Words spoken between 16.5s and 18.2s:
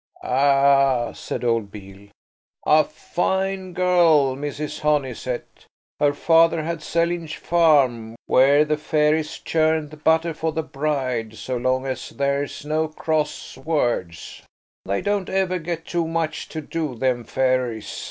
do, them fairies."